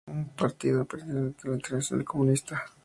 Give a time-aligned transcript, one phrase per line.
[0.07, 2.65] Nació como un partido perteneciente a la Internacional Comunista.